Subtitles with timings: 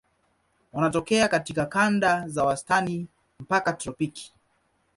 [0.73, 3.07] Wanatokea katika kanda za wastani
[3.39, 4.33] mpaka tropiki.